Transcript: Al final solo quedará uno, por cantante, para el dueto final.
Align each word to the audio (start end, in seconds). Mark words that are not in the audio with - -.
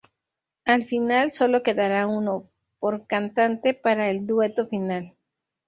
Al 0.65 0.85
final 0.85 1.31
solo 1.31 1.61
quedará 1.61 2.07
uno, 2.07 2.49
por 2.79 3.05
cantante, 3.05 3.75
para 3.75 4.09
el 4.09 4.25
dueto 4.25 4.65
final. 4.67 5.13